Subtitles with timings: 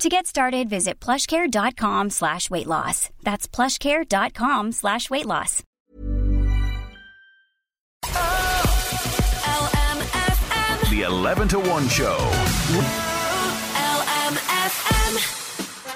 [0.00, 3.10] To get started, visit plushcare.com slash weight loss.
[3.22, 5.62] That's plushcare.com slash weight loss.
[10.88, 12.16] The 11 to 1 Show.
[13.76, 15.36] LMFM.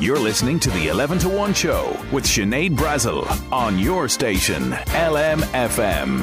[0.00, 6.20] You're listening to the 11 to 1 Show with Sinead Brazel on your station, LMFM.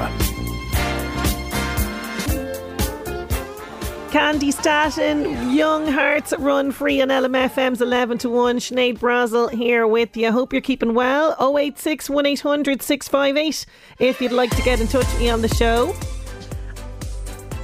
[4.12, 8.58] Candi Staton, Young Hearts Run Free on LMFM's 11 to 1.
[8.58, 10.34] Sinead Brazel here with you.
[10.34, 11.34] Hope you're keeping well.
[11.40, 13.66] 086 1800 658
[14.00, 15.95] if you'd like to get in touch with me on the show.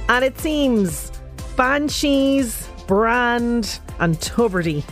[0.08, 1.12] And it seems
[1.54, 4.82] Banshees, Brand, and Tubridy.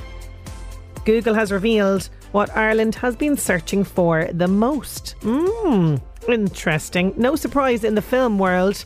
[1.06, 5.14] Google has revealed what Ireland has been searching for the most.
[5.20, 7.14] Mmm, interesting.
[7.16, 8.84] No surprise in the film world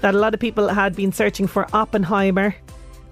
[0.00, 2.54] that a lot of people had been searching for Oppenheimer,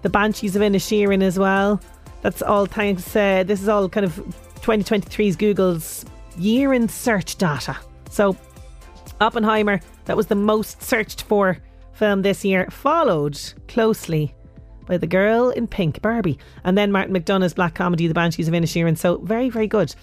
[0.03, 1.81] the Banshees of Inisherin as well.
[2.23, 3.15] That's all thanks.
[3.15, 4.15] Uh, this is all kind of
[4.61, 6.05] 2023's Google's
[6.39, 7.77] year in search data.
[8.11, 8.37] So,
[9.21, 11.59] Oppenheimer, that was the most searched for
[11.93, 14.35] film this year, followed closely
[14.87, 18.55] by The Girl in Pink, Barbie, and then Martin McDonagh's black comedy, The Banshees of
[18.55, 18.97] Inisherin.
[18.97, 19.95] So, very, very good.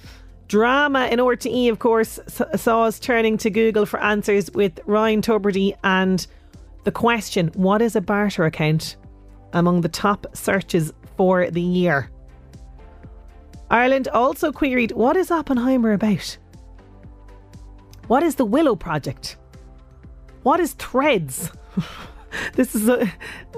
[0.48, 2.20] Drama in RTE, of course,
[2.56, 6.26] saw us turning to Google for answers with Ryan Tubridy and
[6.84, 8.98] the question What is a barter account?
[9.54, 12.10] among the top searches for the year.
[13.70, 16.38] Ireland also queried What is Oppenheimer about?
[18.08, 19.38] What is the Willow Project?
[20.44, 21.52] What is Threads?
[22.54, 23.08] this is uh,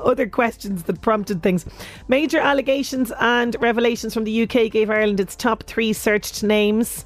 [0.03, 1.65] other questions that prompted things.
[2.07, 7.05] Major allegations and revelations from the UK gave Ireland its top three searched names.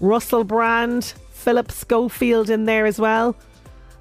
[0.00, 3.36] Russell Brand, Philip Schofield in there as well.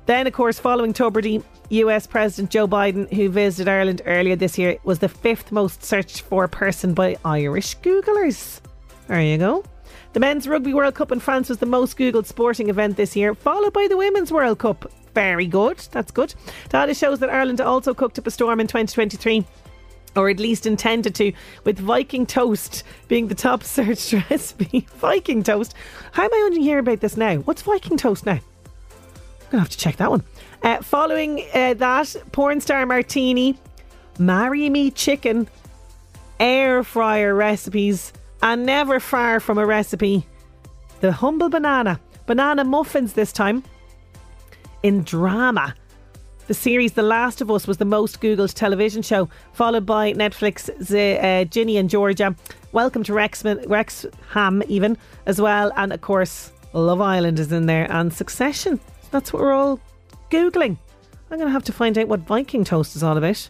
[0.06, 4.78] Then, of course, following Tubridy, US President Joe Biden, who visited Ireland earlier this year,
[4.84, 8.60] was the fifth most searched for person by Irish Googlers.
[9.08, 9.64] There you go.
[10.14, 13.34] The Men's Rugby World Cup in France was the most Googled sporting event this year,
[13.34, 14.92] followed by the Women's World Cup.
[15.14, 15.78] Very good.
[15.92, 16.34] That's good.
[16.70, 19.46] Data shows that Ireland also cooked up a storm in 2023
[20.16, 24.88] or at least intended to, with Viking toast being the top searched recipe.
[24.98, 25.74] Viking toast.
[26.12, 27.38] How am I only hearing about this now?
[27.38, 28.40] What's Viking toast now?
[29.54, 30.24] Gonna have to check that one.
[30.64, 33.56] Uh, following uh, that, porn star Martini,
[34.18, 35.48] marry me chicken,
[36.40, 40.26] air fryer recipes, and never far from a recipe.
[41.02, 43.64] The humble banana, banana muffins this time.
[44.82, 45.76] In drama,
[46.48, 50.92] the series The Last of Us was the most Googled television show, followed by Netflix's
[50.92, 52.36] uh, Ginny and Georgia.
[52.72, 54.98] Welcome to Wrexham, Wrexham, even
[55.28, 58.80] as well, and of course Love Island is in there, and Succession.
[59.14, 59.80] That's what we're all
[60.32, 60.76] googling.
[61.30, 63.48] I'm going to have to find out what Viking toast is all about.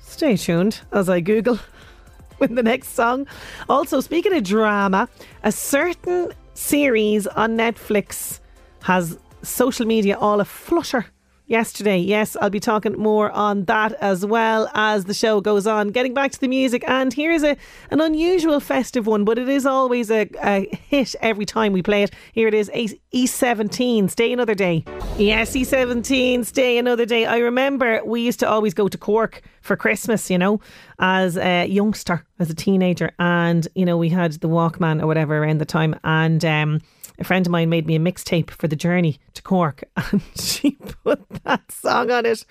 [0.00, 1.60] Stay tuned as I Google
[2.40, 3.28] with the next song.
[3.68, 5.08] Also, speaking of drama,
[5.44, 8.40] a certain series on Netflix
[8.82, 11.06] has social media all a flutter
[11.46, 11.98] yesterday.
[11.98, 15.88] Yes, I'll be talking more on that as well as the show goes on.
[15.88, 17.56] Getting back to the music, and here's a
[17.90, 22.02] an unusual festive one, but it is always a, a hit every time we play
[22.02, 22.12] it.
[22.32, 22.70] Here it is
[23.14, 24.84] E17, Stay Another Day.
[25.18, 27.26] Yes, E17, Stay Another Day.
[27.26, 30.60] I remember we used to always go to Cork for Christmas, you know,
[30.98, 35.38] as a youngster, as a teenager, and, you know, we had the Walkman or whatever
[35.38, 36.80] around the time, and, um,
[37.18, 40.72] a friend of mine made me a mixtape for the journey to Cork and she
[41.04, 42.44] put that song on it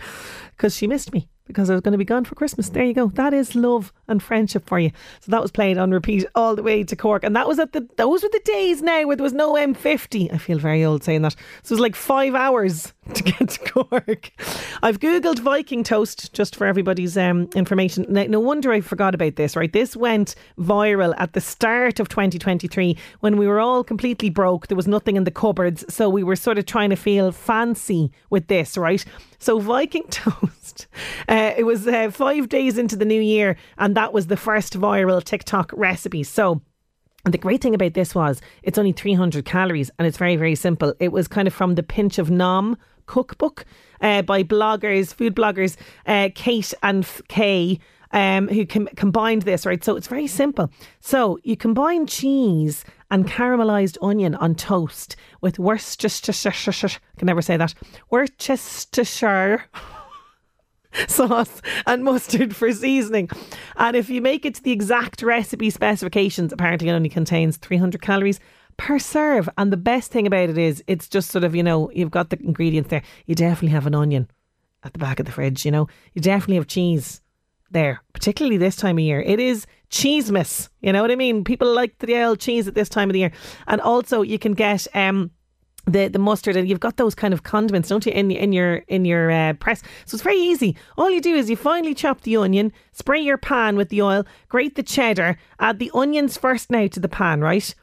[0.55, 2.69] because she missed me because I was going to be gone for Christmas.
[2.69, 3.07] There you go.
[3.07, 4.91] That is love and friendship for you.
[5.19, 7.23] So that was played on repeat all the way to Cork.
[7.23, 10.33] And that was at the those were the days now where there was no M50.
[10.33, 11.35] I feel very old saying that.
[11.63, 14.31] So it was like five hours to get to Cork.
[14.83, 18.05] I've googled Viking toast just for everybody's um, information.
[18.07, 19.55] Now, no wonder I forgot about this.
[19.55, 24.67] Right, this went viral at the start of 2023 when we were all completely broke.
[24.67, 28.11] There was nothing in the cupboards, so we were sort of trying to feel fancy
[28.29, 28.77] with this.
[28.77, 29.03] Right,
[29.39, 30.85] so Viking toast.
[31.27, 34.79] Uh, it was uh, five days into the new year, and that was the first
[34.79, 36.23] viral TikTok recipe.
[36.23, 36.61] So.
[37.25, 40.55] And the great thing about this was it's only 300 calories and it's very, very
[40.55, 40.93] simple.
[40.99, 43.65] It was kind of from the Pinch of Nom cookbook
[44.01, 45.75] uh, by bloggers, food bloggers,
[46.05, 47.79] uh, Kate and Kay.
[48.13, 49.81] Um, who com- combined this, right?
[49.81, 50.69] So it's very simple.
[50.99, 57.73] So you combine cheese and caramelized onion on toast with Worcestershire, can never say that,
[58.09, 59.63] Worcestershire
[61.07, 63.29] sauce and mustard for seasoning.
[63.77, 68.01] And if you make it to the exact recipe specifications, apparently it only contains 300
[68.01, 68.39] calories
[68.77, 69.49] per serve.
[69.57, 72.29] And the best thing about it is it's just sort of, you know, you've got
[72.29, 73.03] the ingredients there.
[73.25, 74.29] You definitely have an onion
[74.83, 75.87] at the back of the fridge, you know.
[76.13, 77.21] You definitely have cheese
[77.71, 79.21] there, particularly this time of year.
[79.21, 81.43] It is cheesemas, you know what I mean?
[81.43, 83.31] People like the old cheese at this time of the year.
[83.67, 85.31] And also you can get um
[85.85, 88.77] the the mustard and you've got those kind of condiments don't you in in your
[88.87, 89.81] in your uh, press.
[90.05, 90.75] So it's very easy.
[90.97, 94.25] All you do is you finally chop the onion spray your pan with the oil
[94.49, 97.73] grate the cheddar add the onions first now to the pan right?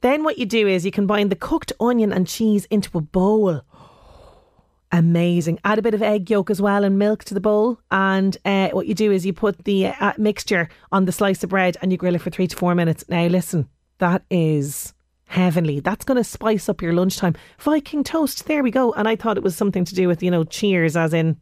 [0.00, 3.60] Then what you do is you combine the cooked onion and cheese into a bowl.
[4.92, 5.60] Amazing.
[5.64, 7.78] Add a bit of egg yolk as well and milk to the bowl.
[7.90, 11.50] And uh, what you do is you put the uh, mixture on the slice of
[11.50, 13.04] bread and you grill it for three to four minutes.
[13.08, 13.68] Now listen
[14.00, 14.94] that is
[15.30, 15.78] heavenly.
[15.78, 17.36] That's going to spice up your lunchtime.
[17.60, 18.92] Viking toast, there we go.
[18.94, 21.36] And I thought it was something to do with, you know, cheers, as in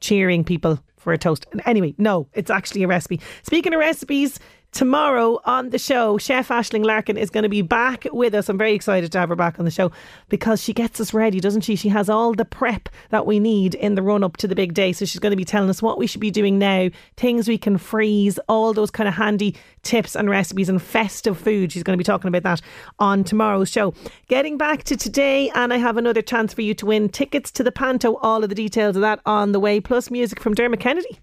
[0.00, 1.46] cheering people for a toast.
[1.64, 3.18] Anyway, no, it's actually a recipe.
[3.42, 4.38] Speaking of recipes,
[4.72, 8.48] Tomorrow on the show, Chef Ashling Larkin is going to be back with us.
[8.48, 9.90] I'm very excited to have her back on the show
[10.28, 11.74] because she gets us ready, doesn't she?
[11.74, 14.72] She has all the prep that we need in the run up to the big
[14.72, 14.92] day.
[14.92, 17.58] So she's going to be telling us what we should be doing now, things we
[17.58, 21.72] can freeze, all those kind of handy tips and recipes and festive food.
[21.72, 22.62] She's going to be talking about that
[23.00, 23.92] on tomorrow's show.
[24.28, 27.64] Getting back to today, and I have another chance for you to win tickets to
[27.64, 28.16] the Panto.
[28.18, 31.18] All of the details of that on the way, plus music from Dermot Kennedy.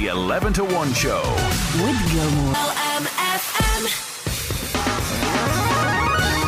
[0.00, 0.02] LMFM.
[0.02, 1.20] The 11 to 1 show.
[1.82, 2.54] With Gilmore.
[2.54, 4.06] LMFM.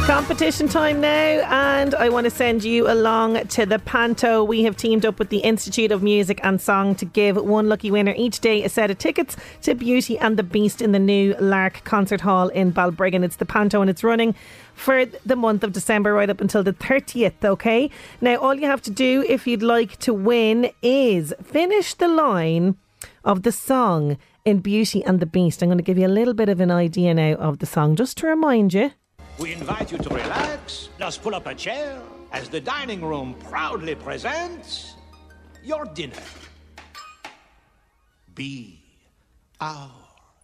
[0.07, 4.43] Competition time now, and I want to send you along to the Panto.
[4.43, 7.91] We have teamed up with the Institute of Music and Song to give one lucky
[7.91, 11.35] winner each day a set of tickets to Beauty and the Beast in the new
[11.39, 13.23] Lark Concert Hall in Balbriggan.
[13.23, 14.35] It's the Panto, and it's running
[14.75, 17.91] for the month of December right up until the 30th, okay?
[18.21, 22.77] Now, all you have to do if you'd like to win is finish the line
[23.25, 25.63] of the song in Beauty and the Beast.
[25.63, 27.97] I'm going to give you a little bit of an idea now of the song,
[27.97, 28.93] just to remind you.
[29.39, 30.91] We invite you to relax.
[30.99, 32.01] Just pull up a chair
[32.33, 34.95] as the dining room proudly presents
[35.63, 36.23] your dinner.
[38.35, 38.83] Be
[39.61, 39.91] our.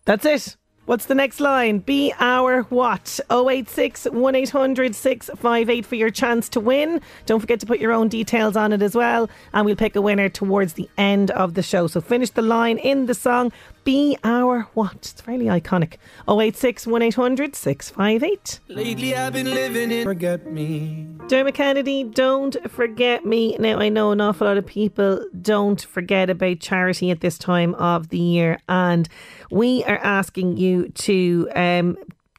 [0.04, 0.56] That's it.
[0.88, 1.80] What's the next line?
[1.80, 3.20] Be our what?
[3.30, 7.02] 086 1800 658 for your chance to win.
[7.26, 9.28] Don't forget to put your own details on it as well.
[9.52, 11.88] And we'll pick a winner towards the end of the show.
[11.88, 13.52] So finish the line in the song.
[13.88, 14.96] Be our what?
[14.96, 15.94] It's fairly iconic.
[16.28, 18.60] 086 1800 658.
[18.68, 21.06] Lately I've been living in forget me.
[21.26, 23.56] Dermot Kennedy, don't forget me.
[23.58, 27.74] Now, I know an awful lot of people don't forget about charity at this time
[27.76, 29.08] of the year, and
[29.50, 31.96] we are asking you to um,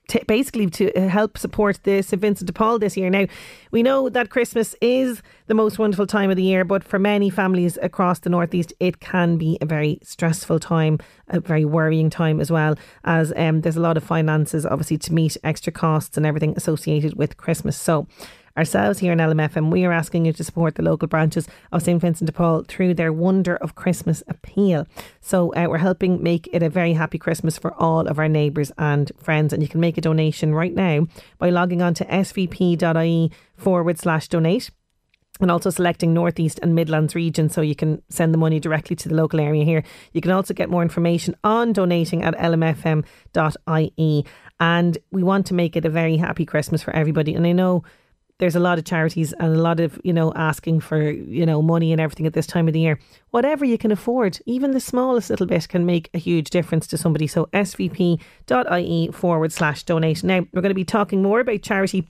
[0.09, 3.09] t- basically to help support the St Vincent de Paul this year.
[3.09, 3.27] Now,
[3.71, 7.29] we know that Christmas is the most wonderful time of the year, but for many
[7.29, 10.98] families across the Northeast, it can be a very stressful time,
[11.29, 15.13] a very worrying time as well, as um, there's a lot of finances obviously to
[15.13, 17.77] meet extra costs and everything associated with Christmas.
[17.77, 18.07] So,
[18.60, 22.01] ourselves here in LMFM, we are asking you to support the local branches of St
[22.01, 24.86] Vincent de Paul through their Wonder of Christmas appeal.
[25.22, 28.74] So uh, we're helping make it a very happy Christmas for all of our neighbours
[28.78, 29.54] and friends.
[29.54, 34.28] And you can make a donation right now by logging on to svp.ie forward slash
[34.28, 34.72] donate
[35.39, 39.08] and also selecting Northeast and Midlands region so you can send the money directly to
[39.08, 39.84] the local area here.
[40.12, 44.25] You can also get more information on donating at lmfm.ie.
[44.60, 47.34] And we want to make it a very happy Christmas for everybody.
[47.34, 47.86] And I know
[48.39, 51.62] there's a lot of charities and a lot of, you know, asking for, you know,
[51.62, 53.00] money and everything at this time of the year.
[53.31, 56.98] Whatever you can afford, even the smallest little bit can make a huge difference to
[56.98, 57.27] somebody.
[57.27, 60.24] So svp.ie forward slash donate.
[60.24, 62.10] Now, we're going to be talking more about charity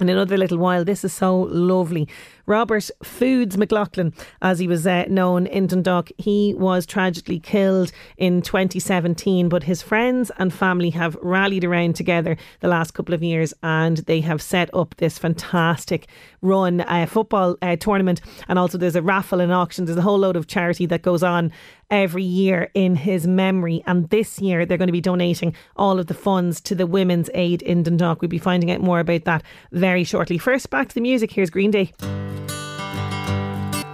[0.00, 0.84] in another little while.
[0.84, 2.08] This is so lovely.
[2.46, 8.42] Robert Foods McLoughlin, as he was uh, known in Dundalk, he was tragically killed in
[8.42, 9.48] 2017.
[9.48, 13.98] But his friends and family have rallied around together the last couple of years and
[13.98, 16.06] they have set up this fantastic
[16.42, 18.20] run uh, football uh, tournament.
[18.48, 19.84] And also, there's a raffle and auction.
[19.84, 21.52] There's a whole load of charity that goes on
[21.90, 23.82] every year in his memory.
[23.86, 27.30] And this year, they're going to be donating all of the funds to the Women's
[27.34, 28.20] Aid in Dundalk.
[28.20, 30.38] We'll be finding out more about that very shortly.
[30.38, 31.32] First, back to the music.
[31.32, 31.92] Here's Green Day.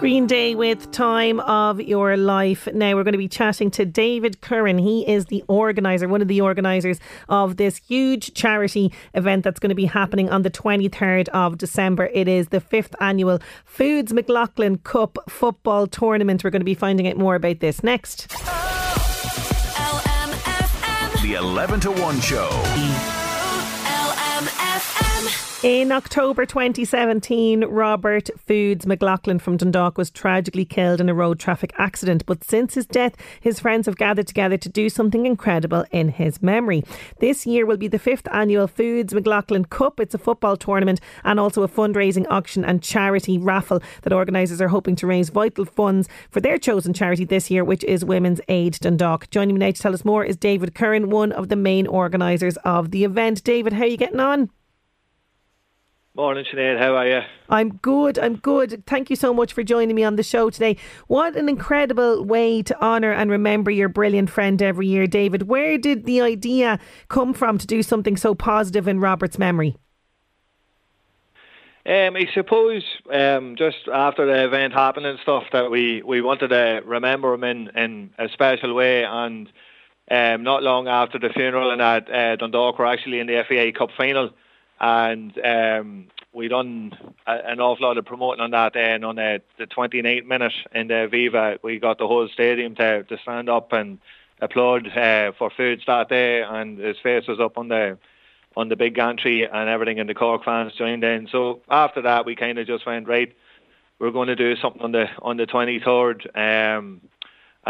[0.01, 2.67] Green Day with Time of Your Life.
[2.73, 4.79] Now we're going to be chatting to David Curran.
[4.79, 9.69] He is the organiser, one of the organisers of this huge charity event that's going
[9.69, 12.09] to be happening on the 23rd of December.
[12.15, 16.45] It is the fifth annual Foods McLoughlin Cup football tournament.
[16.45, 18.29] We're going to be finding out more about this next.
[18.31, 21.23] Oh, LMFM.
[21.23, 23.20] The 11 to 1 show.
[25.63, 31.75] In October 2017, Robert Foods McLoughlin from Dundalk was tragically killed in a road traffic
[31.77, 32.25] accident.
[32.25, 36.41] But since his death, his friends have gathered together to do something incredible in his
[36.41, 36.83] memory.
[37.19, 40.01] This year will be the fifth annual Foods McLoughlin Cup.
[40.01, 44.69] It's a football tournament and also a fundraising auction and charity raffle that organisers are
[44.69, 48.79] hoping to raise vital funds for their chosen charity this year, which is Women's Aid
[48.81, 49.29] Dundalk.
[49.29, 52.57] Joining me now to tell us more is David Curran, one of the main organisers
[52.65, 53.45] of the event.
[53.45, 54.49] David, how are you getting on?
[56.17, 56.77] Morning, Sinead.
[56.77, 57.21] How are you?
[57.49, 58.19] I'm good.
[58.19, 58.85] I'm good.
[58.85, 60.77] Thank you so much for joining me on the show today.
[61.07, 65.45] What an incredible way to honour and remember your brilliant friend every year, David.
[65.45, 69.77] Where did the idea come from to do something so positive in Robert's memory?
[71.87, 76.49] Um, I suppose um, just after the event happened and stuff that we, we wanted
[76.49, 79.49] to remember him in, in a special way and
[80.11, 83.71] um, not long after the funeral and that uh, Dundalk were actually in the FAI
[83.71, 84.31] Cup final
[84.81, 86.93] and um, we done
[87.27, 89.05] a, an awful lot of promoting on that then.
[89.05, 93.19] On the, the 29th minute in the Viva we got the whole stadium to, to
[93.19, 93.99] stand up and
[94.41, 96.43] applaud uh, for Foods that day.
[96.43, 97.99] And his face was up on the
[98.57, 101.29] on the big gantry and everything and the Cork fans joined in.
[101.29, 103.35] So after that we kind of just went right
[104.01, 107.01] we're going to do something on the on the 23rd um,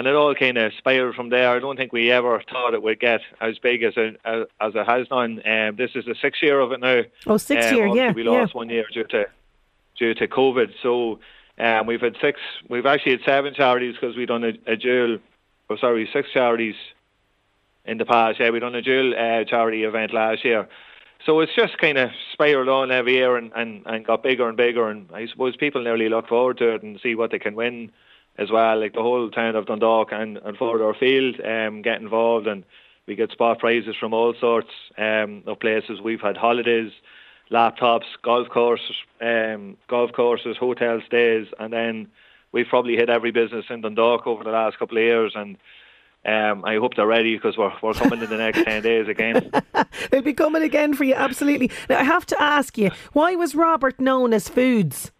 [0.00, 1.50] and it all kind of spiraled from there.
[1.50, 4.72] I don't think we ever thought it would get as big as it as, as
[4.74, 5.42] it has done.
[5.46, 7.02] Um, this is the sixth year of it now.
[7.26, 8.12] Oh, six Um, year, yeah.
[8.12, 8.30] We yeah.
[8.30, 9.26] lost one year due to
[9.98, 10.72] due to COVID.
[10.82, 11.20] So
[11.58, 12.40] um, we've had six.
[12.66, 15.18] We've actually had seven charities because we've done a, a dual.
[15.68, 16.76] Oh, sorry, six charities
[17.84, 18.40] in the past.
[18.40, 20.66] Yeah, we done a dual uh, charity event last year.
[21.26, 24.56] So it's just kind of spiraled on every year and, and, and got bigger and
[24.56, 24.88] bigger.
[24.88, 27.92] And I suppose people nearly look forward to it and see what they can win
[28.40, 28.80] as well.
[28.80, 32.64] Like the whole town of Dundalk and, and further afield um, get involved and
[33.06, 36.00] we get spot prizes from all sorts um, of places.
[36.00, 36.92] We've had holidays,
[37.50, 42.08] laptops, golf courses, um, golf courses, hotel stays, and then
[42.52, 45.32] we've probably hit every business in Dundalk over the last couple of years.
[45.34, 45.56] And
[46.24, 49.50] um, I hope they're ready because we're we're coming in the next ten days again.
[50.10, 51.70] They'll be coming again for you, absolutely.
[51.88, 55.10] Now, I have to ask you, why was Robert known as Foods?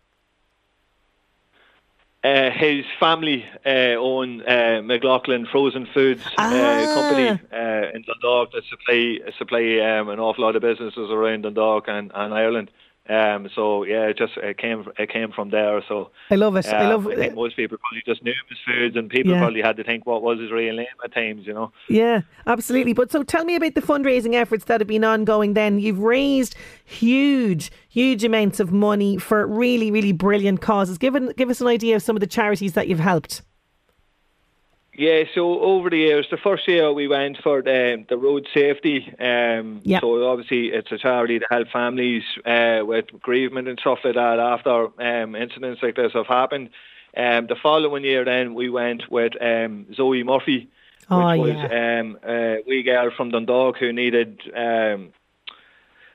[2.22, 6.52] Uh, his family uh, own uh, McLoughlin Frozen Foods Ah.
[6.52, 11.42] uh, company uh, in Dundalk that supply supply um, an awful lot of businesses around
[11.42, 12.70] Dundalk and, and Ireland.
[13.10, 15.82] Um, so yeah, it just it came it came from there.
[15.88, 16.66] So I love it.
[16.68, 17.34] I uh, love I think it.
[17.34, 19.40] most people probably just knew him as Foods, and people Yeah.
[19.40, 21.46] probably had to think what was his real name at times.
[21.46, 21.72] You know.
[21.88, 22.92] Yeah, absolutely.
[22.92, 25.80] But so tell me about the fundraising efforts that have been ongoing then.
[25.80, 30.96] You've raised huge, huge amounts of money for really, really brilliant causes.
[30.98, 33.42] Give, an, give us an idea of some of the charities that you've helped.
[35.00, 38.99] Yeah, so over the years, the first year we went for the, the road safety.
[39.19, 40.00] Um, Yeah.
[40.00, 44.38] So obviously it's a charity to help families uh, with bereavement and stuff like that
[44.38, 46.69] after um, incidents like this have happened.
[47.16, 50.69] Um, the following year then we went with um, Zoe Murphy,
[51.09, 52.00] Oh, which was yeah.
[52.00, 55.14] um, a wee girl from Dundalk who needed um,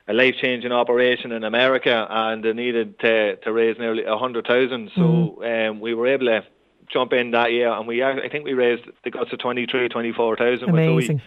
[0.06, 4.92] a life-changing operation in America and they needed to, to raise nearly a 100,000.
[4.94, 6.44] So um, we were able to
[6.92, 10.68] jump in that year and we I think we raised the guts of 23, 24,000
[10.68, 11.22] Amazing.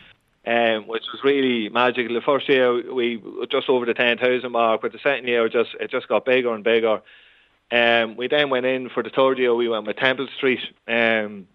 [0.48, 2.16] Um, which was really magical.
[2.16, 5.52] The first year we were just over the 10,000 mark, but the second year it
[5.52, 7.02] just it just got bigger and bigger.
[7.72, 9.54] Um, we then went in for the third year.
[9.54, 11.48] We went with Temple Street, um,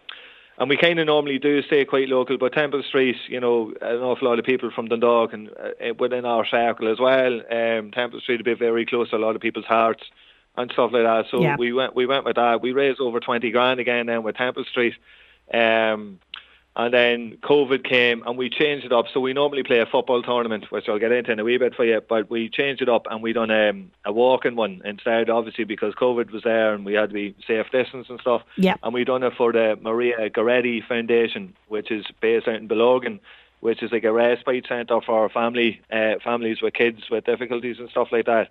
[0.58, 2.38] and we kind of normally do stay quite local.
[2.38, 6.24] But Temple Street, you know, an awful lot of people from Dundalk and uh, within
[6.24, 7.40] our circle as well.
[7.50, 10.04] Um, Temple Street a bit very close to a lot of people's hearts
[10.56, 11.26] and stuff like that.
[11.30, 11.56] So Yeah.
[11.56, 12.60] we went we went with that.
[12.62, 14.94] We raised over twenty grand again then with Temple Street.
[15.52, 16.18] Um,
[16.76, 19.06] And then COVID came and we changed it up.
[19.14, 21.76] So we normally play a football tournament, which I'll get into in a wee bit
[21.76, 22.00] for you.
[22.00, 25.94] But we changed it up and we done um, a walking one instead, obviously because
[25.94, 28.42] COVID was there and we had to be safe distance and stuff.
[28.56, 28.74] Yeah.
[28.82, 33.20] And we done it for the Maria Goretti Foundation, which is based out in Belogan,
[33.60, 37.88] which is like a respite centre for family uh, families with kids with difficulties and
[37.88, 38.48] stuff like that.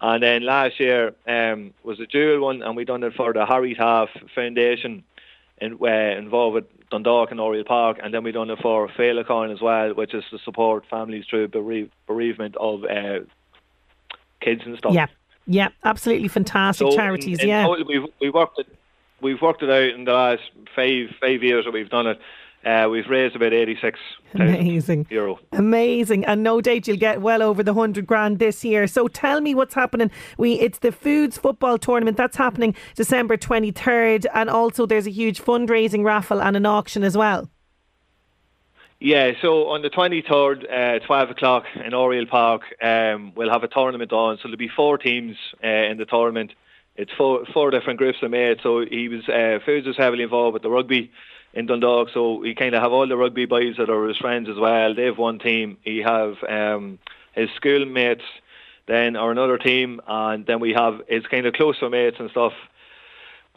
[0.00, 3.44] And then last year um, was a dual one, and we done it for the
[3.44, 5.04] Harry Taff Foundation,
[5.60, 9.52] in, uh, involved with Dundalk and Oriel Park, and then we done it for Féileacáin
[9.52, 13.20] as well, which is to support families through bereave, bereavement of uh,
[14.40, 14.94] kids and stuff.
[14.94, 15.06] Yeah,
[15.46, 17.38] yeah, absolutely fantastic So charities.
[17.38, 18.66] in, in yeah, total, we've we worked it.
[19.20, 22.20] We've worked it out in the last five five years that we've done it.
[22.64, 23.98] Uh, we've raised about eighty six
[24.34, 25.06] Amazing.
[25.08, 25.38] euro.
[25.52, 28.86] Amazing, and no doubt you'll get well over the hundred grand this year.
[28.86, 30.10] So tell me what's happening.
[30.36, 35.10] We it's the Foods Football Tournament that's happening December twenty third, and also there's a
[35.10, 37.48] huge fundraising raffle and an auction as well.
[39.02, 43.68] Yeah, so on the 23rd, uh, 12 o'clock in Oriel Park, um, we'll have a
[43.68, 44.36] tournament on.
[44.36, 46.52] So there'll be four teams uh, in the tournament.
[46.96, 48.60] It's four, four different groups of mates.
[48.62, 51.10] So he was, uh, Foods was heavily involved with the rugby
[51.54, 52.08] in Dundalk.
[52.12, 54.94] So we kind of have all the rugby boys that are his friends as well.
[54.94, 55.78] They have one team.
[55.82, 56.98] He have um,
[57.32, 58.24] his schoolmates
[58.86, 60.00] then are another team.
[60.06, 62.52] And then we have his kind of closer mates and stuff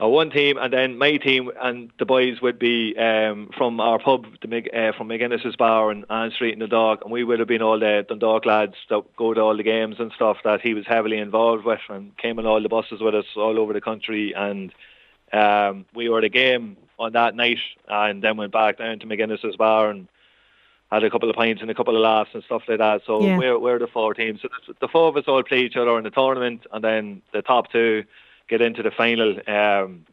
[0.01, 3.99] uh, one team, and then my team and the boys would be um, from our
[3.99, 7.23] pub, the, Mc- uh, from McGuinness's Bar and Ann Street in the Dundalk, and we
[7.23, 10.37] would have been all the Dundalk lads that go to all the games and stuff
[10.43, 13.59] that he was heavily involved with, and came on all the buses with us all
[13.59, 14.73] over the country, and
[15.31, 19.05] um, we were at a game on that night, and then went back down to
[19.07, 20.07] McGuinness's Bar and
[20.91, 23.01] had a couple of pints and a couple of laughs and stuff like that.
[23.05, 23.37] So Yeah.
[23.37, 24.41] we're we're the four teams.
[24.41, 27.41] So the, four of us all play each other in the tournament, and then the
[27.41, 28.03] top two
[28.47, 30.05] get into the final um,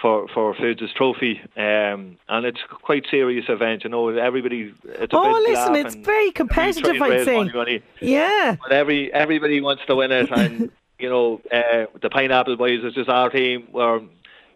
[0.00, 1.40] for for Foods' trophy.
[1.56, 3.84] Um, and it's quite serious event.
[3.84, 4.74] You know, everybody.
[4.84, 7.36] It's a Oh, listen, it's very competitive, I'd say.
[7.36, 7.82] money, money.
[8.02, 12.84] Yeah, But every everybody wants to win it, and you know uh, the Pineapple Boys
[12.84, 13.68] is just our team.
[13.72, 14.02] We're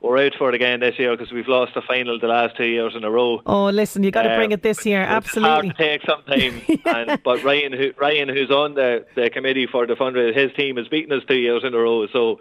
[0.04, 2.66] we're out for it again this year because we've lost the final the last two
[2.66, 3.40] years in a row.
[3.46, 5.00] Oh, listen, you got to Um, bring it this year.
[5.02, 5.70] It's hard Absolutely.
[5.70, 6.62] to take sometimes.
[7.10, 10.76] and, but Ryan, who, Ryan, who's on the, the committee for the fundraiser, his team
[10.76, 12.06] has beaten us two years in a row.
[12.08, 12.40] So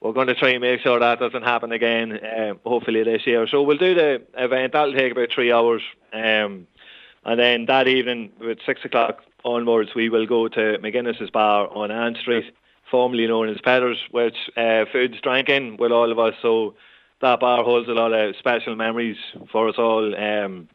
[0.00, 3.46] we're going to try and make sure that doesn't happen again, um, hopefully this year.
[3.48, 4.72] So we'll do the event.
[4.72, 5.82] That'll take about three hours.
[6.12, 6.66] Um,
[7.24, 11.90] and then that evening, at six o'clock onwards, we will go to McGuinness's Bar on
[11.90, 12.52] Ann Street,
[12.90, 16.34] formerly known as Pedders, which uh, Foods drank in with all of us.
[16.42, 16.74] So
[17.22, 19.16] that bar holds a lot of special memories
[19.50, 20.14] for us all.
[20.14, 20.68] Um,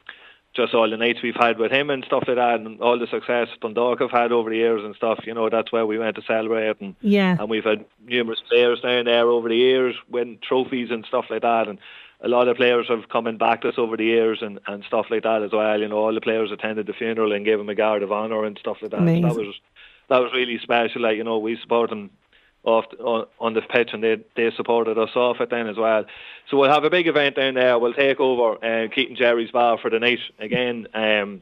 [0.56, 3.06] just all the nights we've had with him and stuff like that, and all the
[3.06, 5.20] success Dundalk have had over the years and stuff.
[5.28, 7.38] You know, that's where we went to celebrate, and Yeah.
[7.40, 11.44] and we've had numerous players down there over the years win trophies and stuff like
[11.44, 11.78] that, and
[12.22, 15.06] a lot of players have come and backed us over the years and, and stuff
[15.12, 15.80] like that as well.
[15.80, 18.44] You know, all the players attended the funeral and gave him a guard of honour
[18.44, 19.02] and stuff like that.
[19.02, 19.22] Amazing.
[19.28, 19.54] That was
[20.10, 21.04] that was really special.
[21.04, 22.10] Like you know, we support them
[22.64, 26.06] off on, on the pitch, and they they supported us off it then as well.
[26.50, 27.80] So we'll have a big event down there.
[27.80, 31.42] We'll take over uh, Keaton Jerry's bar for the night again, um,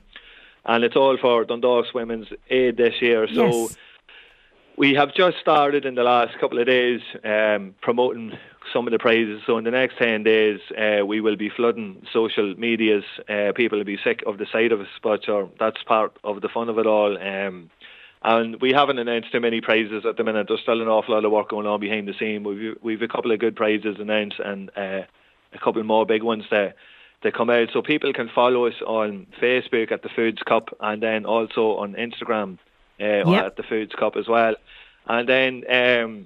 [0.65, 3.27] and it's all for Dundalk's Women's Aid this year.
[3.33, 3.47] So.
[3.47, 3.77] Yes.
[4.77, 8.33] We have just started in the last couple of days um, promoting
[8.73, 9.41] some of the prizes.
[9.45, 13.05] So in the next 10 days, uh, we will be flooding social medias.
[13.29, 16.41] Uh, people will be sick of the sight of us, but sure, that's part of
[16.41, 17.17] the fun of it all.
[17.17, 17.69] Um,
[18.25, 20.47] and we haven't announced too many prizes at the minute.
[20.47, 22.43] There's still an awful lot of work going on behind the scene.
[22.43, 25.01] We've, we've a couple of good prizes announced and uh,
[25.53, 26.75] a couple more big ones that,
[27.23, 27.69] that come out.
[27.71, 31.93] So people can follow us on Facebook at the Foods Cup and then also on
[31.93, 32.57] Instagram
[32.99, 33.45] uh, Yep.
[33.45, 34.55] at the Foods Cup as well.
[35.07, 36.25] And then um,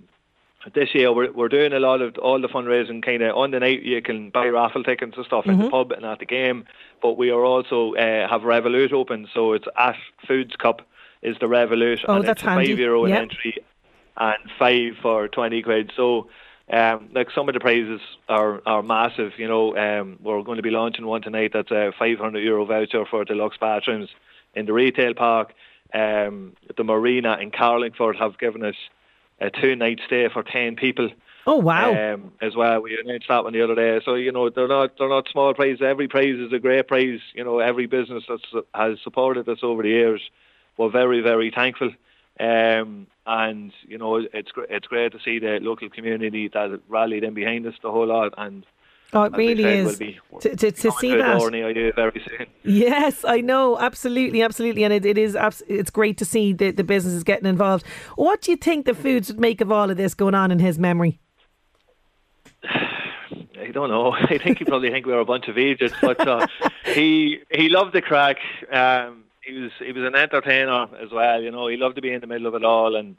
[0.74, 3.60] this year we're we're doing a lot of all the fundraising kind of on the
[3.60, 3.82] night.
[3.84, 5.64] You can buy raffle tickets and stuff Mm-hmm.
[5.64, 6.66] the pub and at the game.
[7.02, 9.96] But we are also uh, have Revolut open, so it's at
[10.28, 10.82] Foods Cup
[11.22, 12.68] is the Revolut, Oh, and that's it's a handy.
[12.72, 13.20] five euro Yep.
[13.22, 13.58] entry
[14.18, 15.92] and five for twenty quid.
[15.96, 16.30] So.
[16.72, 19.76] Um, like some of the prizes are, are massive, you know.
[19.76, 23.58] Um, we're going to be launching one tonight that's a 500 euro voucher for deluxe
[23.58, 24.08] bathrooms
[24.54, 25.56] in the retail park.
[25.96, 28.76] Um, the marina in Carlingford have given us
[29.42, 31.10] a two night stay for 10 people
[31.48, 32.14] Oh wow.
[32.14, 32.82] um, as well.
[32.84, 34.00] We announced that one the other day.
[34.06, 35.82] So you know they're not they're not small prizes.
[35.82, 37.20] Every prize is a great prize.
[37.34, 40.22] You know every business that has supported us over the years,
[40.80, 41.92] we're very very thankful.
[42.40, 47.34] Um, and you know it's it's great to see the local community that rallied in
[47.34, 48.34] behind us the whole lot.
[48.38, 48.66] And
[49.14, 49.86] oh, it really said, is.
[49.86, 51.38] we'll be to to, to see that.
[51.38, 52.48] door near you very soon.
[52.64, 55.38] Yes, I know, absolutely, absolutely, and it, it is.
[55.68, 57.86] It's great to see the the businesses getting involved.
[58.16, 60.60] What do you think the foods would make of all of this going on in
[60.60, 61.20] his memory?
[62.64, 64.12] I don't know.
[64.30, 66.48] I think you probably think we were a bunch of idiots, but uh,
[66.86, 68.38] he he loved the crack.
[68.72, 71.42] Um, he was he was an entertainer as well.
[71.42, 72.96] You know, he loved to be in the middle of it all.
[72.96, 73.16] And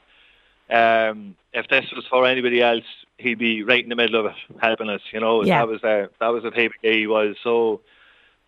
[0.69, 2.85] um, if this was for anybody else,
[3.17, 5.01] he'd be right in the middle of it, helping us.
[5.11, 5.59] You know, Yeah.
[5.59, 7.35] that was the that was the type he was.
[7.43, 7.81] So.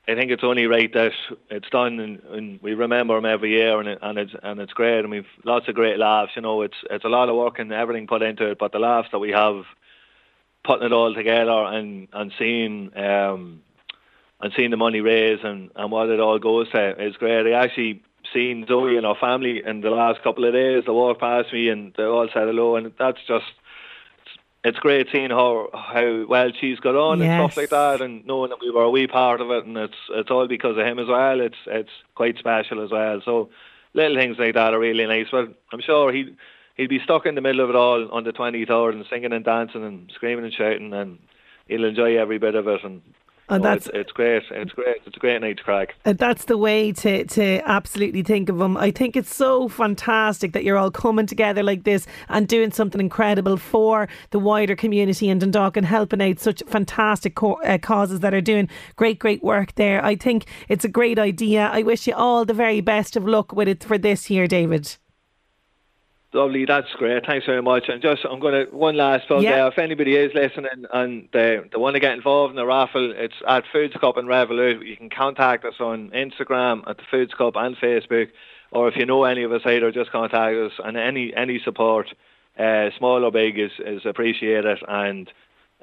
[0.06, 1.14] I think it's only right that
[1.50, 4.74] it's done, and, and we remember him every year, and it, and it's and it's
[4.74, 6.34] great, and we've lots of great laughs.
[6.36, 8.80] You know, it's it's a lot of work and everything put into it, but the
[8.80, 9.64] laughs that we have,
[10.66, 13.62] putting it all together and and seeing um,
[14.44, 17.48] and seeing the money raised and, and what it all goes to is great.
[17.48, 18.04] I actually
[18.34, 20.84] seen Zoe and her family in the last couple of days.
[20.86, 23.46] They walked past me and they all said hello, and that's just
[24.66, 28.50] it's great seeing how how well she's got on and stuff like that, and knowing
[28.50, 31.00] that we were a wee part of it, and it's it's all because of him
[31.00, 31.40] as well.
[31.40, 33.22] It's it's quite special as well.
[33.24, 33.50] So
[33.94, 35.28] little things like that are really nice.
[35.32, 36.36] But I'm sure he
[36.76, 39.46] he'd be stuck in the middle of it all on the 23rd and singing and
[39.46, 41.20] dancing and screaming and shouting, and
[41.68, 42.84] he'll enjoy every bit of it.
[42.84, 43.02] And
[43.54, 44.44] And no, that's- it's, it's great.
[44.52, 44.98] It's great.
[45.06, 45.96] It's a great night to crack.
[46.06, 48.78] Uh, That's the way to, to absolutely think of them.
[48.78, 53.00] I think it's so fantastic that you're all coming together like this and doing something
[53.02, 58.22] incredible for the wider community in Dundalk and helping out such fantastic co- uh, causes
[58.22, 60.04] that are doing great, great work there.
[60.04, 61.70] I think it's a great idea.
[61.72, 64.98] I wish you all the very best of luck with it for this year, David.
[66.36, 67.24] Lovely, that's great.
[67.28, 67.90] Thanks very much.
[67.90, 69.52] And just, I'm going to one last plug Yeah.
[69.52, 69.68] there.
[69.68, 73.36] If anybody is listening and they they want to get involved in the raffle, it's
[73.48, 74.84] at Foods Cup and Revolut.
[74.86, 78.30] You can contact us on Instagram at the Foods Cup and Facebook,
[78.72, 80.72] or if you know any of us either, just contact us.
[80.84, 82.08] And any any support,
[82.58, 84.80] uh, small or big, is is appreciated.
[84.88, 85.32] And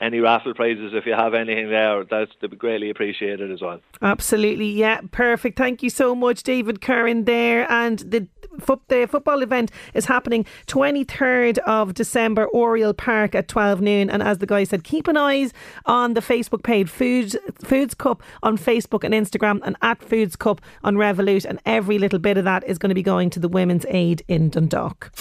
[0.01, 3.81] any raffle prizes, if you have anything there, that's to be greatly appreciated as well.
[4.01, 5.59] Absolutely, yeah, perfect.
[5.59, 7.71] Thank you so much, David Curran there.
[7.71, 8.27] And the
[8.59, 14.09] foot, the football event is happening 23rd of December, Oriel Park at 12 noon.
[14.11, 15.53] And as the guy said, keep an eyes
[15.87, 20.61] on the Facebook page, Foods Foods Cup on Facebook and Instagram, and at Foods Cup
[20.83, 21.45] on Revolut.
[21.45, 24.25] And every little bit of that is going to be going to the Women's Aid
[24.29, 25.13] in Dundalk.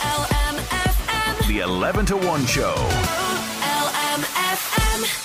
[0.00, 1.48] LMFM.
[1.48, 3.17] The 11 to 1 Show.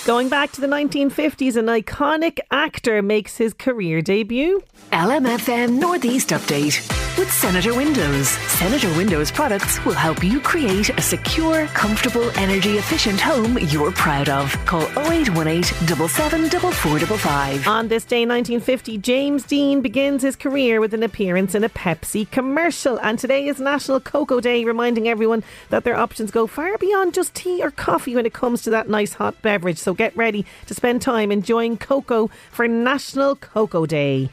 [0.04, 4.62] Going back to the 1950s, an iconic actor makes his career debut.
[4.92, 6.76] LMFM Northeast Update
[7.16, 8.28] with Senator Windows.
[8.28, 14.28] Senator Windows products will help you create a secure, comfortable, energy efficient home you're proud
[14.28, 14.52] of.
[14.66, 17.66] Call 0818 774455.
[17.66, 22.30] On this day, 1950, James Dean begins his career with an appearance in a Pepsi
[22.30, 22.98] commercial.
[23.00, 27.34] And today is National Cocoa Day, reminding everyone that their options go far beyond just
[27.34, 29.78] tea or coffee when it comes to that nice hot beverage.
[29.78, 34.30] So get ready to spend time enjoying cocoa for National Cocoa Day.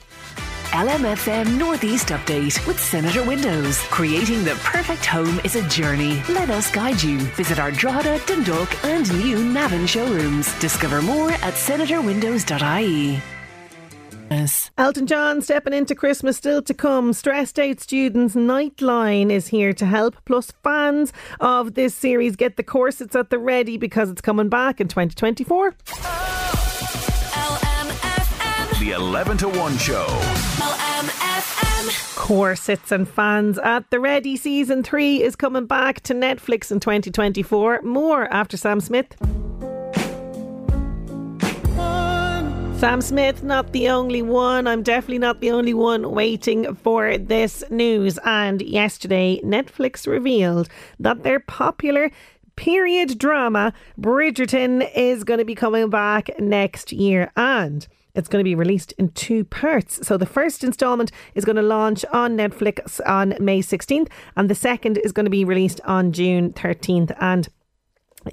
[0.71, 3.77] LMFM Northeast Update with Senator Windows.
[3.89, 6.23] Creating the perfect home is a journey.
[6.29, 7.19] Let us guide you.
[7.35, 10.57] Visit our Drogheda, Dundalk, and new Navan showrooms.
[10.59, 13.21] Discover more at senatorwindows.ie.
[14.31, 14.71] Yes.
[14.77, 17.11] Elton John stepping into Christmas still to come.
[17.11, 20.15] Stressed Out Students Nightline is here to help.
[20.23, 24.79] Plus, fans of this series get the corsets at the ready because it's coming back
[24.79, 25.75] in 2024.
[27.51, 28.79] LMFM.
[28.79, 30.05] The 11 to 1 Show.
[30.07, 32.15] LMFM.
[32.15, 34.37] Corsets and fans at the ready.
[34.37, 37.81] Season 3 is coming back to Netflix in 2024.
[37.81, 39.13] More after Sam Smith.
[42.81, 44.65] Sam Smith, not the only one.
[44.65, 48.17] I'm definitely not the only one waiting for this news.
[48.25, 50.67] And yesterday, Netflix revealed
[50.99, 52.09] that their popular
[52.55, 57.31] period drama, Bridgerton, is going to be coming back next year.
[57.35, 60.07] And it's going to be released in two parts.
[60.07, 64.55] So the first installment is going to launch on Netflix on May 16th, and the
[64.55, 67.15] second is going to be released on June 13th.
[67.21, 67.47] And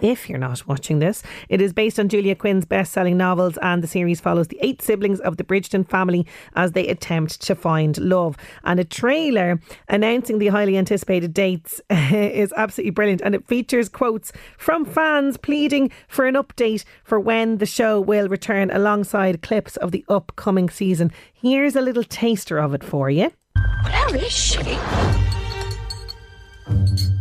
[0.01, 3.83] if you're not watching this, it is based on Julia Quinn's best selling novels, and
[3.83, 7.97] the series follows the eight siblings of the Bridgerton family as they attempt to find
[7.99, 8.37] love.
[8.65, 14.33] And a trailer announcing the highly anticipated dates is absolutely brilliant, and it features quotes
[14.57, 19.93] from fans pleading for an update for when the show will return alongside clips of
[19.93, 21.11] the upcoming season.
[21.33, 23.31] Here's a little taster of it for you.
[23.85, 24.59] Where is she?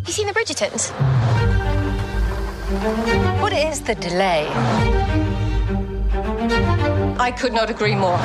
[0.06, 1.47] You seen the Bridgertons?
[2.68, 4.46] What is the delay?
[7.18, 8.20] I could not agree more.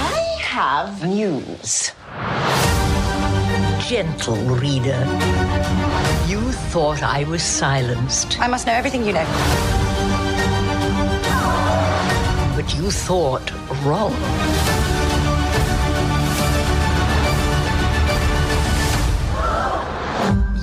[0.00, 1.92] I have news.
[3.86, 5.04] Gentle reader,
[6.26, 6.40] you
[6.72, 9.26] thought I was silenced, I must know everything you know.
[12.56, 13.52] but you thought
[13.84, 14.14] wrong.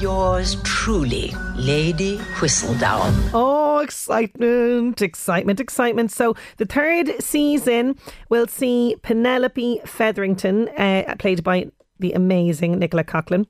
[0.01, 3.13] Yours truly, Lady Whistledown.
[3.35, 6.11] Oh, excitement, excitement, excitement.
[6.11, 7.95] So, the third season
[8.27, 11.67] will see Penelope Featherington, uh, played by
[11.99, 13.45] the amazing Nicola Coughlan.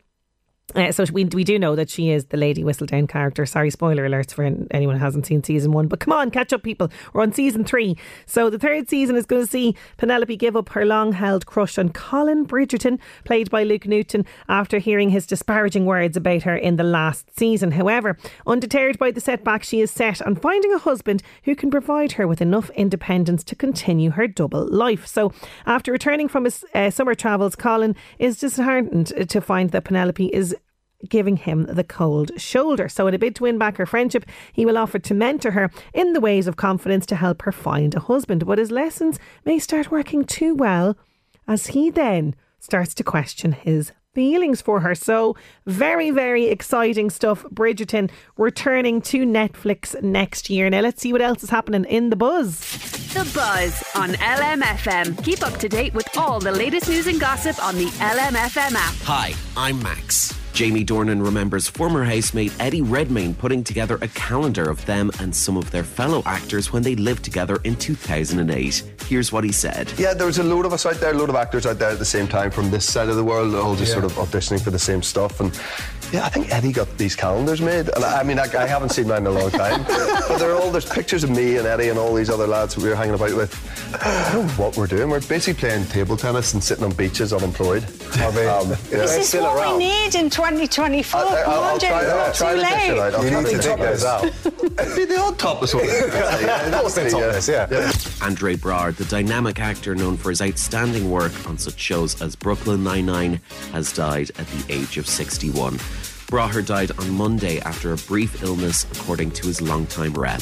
[0.74, 3.46] Uh, so we we do know that she is the Lady Whistledown character.
[3.46, 5.88] Sorry, spoiler alerts for anyone who hasn't seen season one.
[5.88, 6.90] But come on, catch up, people.
[7.12, 7.98] We're on season three.
[8.26, 11.90] So the third season is going to see Penelope give up her long-held crush on
[11.90, 16.84] Colin Bridgerton, played by Luke Newton, after hearing his disparaging words about her in the
[16.84, 17.72] last season.
[17.72, 22.14] However, undeterred by the setback, she is set on finding a husband who can provide
[22.14, 25.06] her with enough independence to continue her double life.
[25.06, 25.34] So
[25.66, 30.56] after returning from his uh, summer travels, Colin is disheartened to find that Penelope is
[31.10, 32.90] giving him the cold shoulder.
[32.90, 35.70] So, in a bid to win back her friendship, he will offer to mentor her
[35.94, 38.46] in the ways of confidence to help her find a husband.
[38.46, 40.98] But his lessons may start working too well
[41.48, 44.96] as he then starts to question his feelings for her.
[44.96, 45.36] So,
[45.66, 47.44] very, very exciting stuff.
[47.44, 50.70] Bridgerton returning to Netflix next year.
[50.70, 52.60] Now, let's see what else is happening in the buzz.
[53.14, 55.24] The Buzz on LMFM.
[55.24, 58.96] Keep up to date with all the latest news and gossip on the LMFM app.
[59.04, 60.41] Hi, I'm Max.
[60.54, 65.56] Jamie Dornan remembers former housemate Eddie Redmayne putting together a calendar of them and some
[65.58, 68.84] of their fellow actors when they lived together in 2008.
[69.08, 69.92] Here's what he said.
[69.98, 71.90] Yeah, there was a load of us out there, a load of actors out there
[71.92, 74.02] at the same time from this side of the world, all just Yeah.
[74.02, 75.40] sort of auditioning for the same stuff.
[75.40, 75.58] And
[76.12, 77.90] yeah, I think Eddie got these calendars made.
[77.96, 80.52] And I, I mean, I, I haven't seen mine in a long time, but there
[80.52, 82.90] are all there's pictures of me and Eddie and all these other lads that we
[82.90, 83.56] were hanging about with.
[84.04, 85.10] I don't know what we're doing.
[85.10, 87.84] We're basically playing table tennis and sitting on beaches unemployed.
[87.84, 88.76] Um, yeah.
[88.90, 91.20] This is what we need in 2024.
[91.22, 93.00] I- I- Come I'll on, try- I'll it's try too to dish it late.
[93.00, 93.14] out.
[93.14, 94.26] I'll You try need to to dig top this this out.
[94.88, 95.88] It'd be the odd topless one.
[97.10, 97.92] topless, yeah.
[98.26, 102.84] Andre Braugher, the dynamic actor known for his outstanding work on such shows as Brooklyn
[102.84, 103.40] Nine-Nine,
[103.72, 105.78] has died at the age of 61.
[106.28, 110.42] Braugher died on Monday after a brief illness, according to his longtime rep.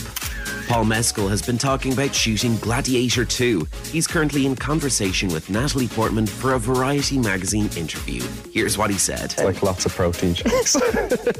[0.69, 3.67] Paul Mescal has been talking about shooting Gladiator 2.
[3.85, 8.21] He's currently in conversation with Natalie Portman for a Variety magazine interview.
[8.53, 9.33] Here's what he said.
[9.33, 10.75] It's like lots of protein shakes.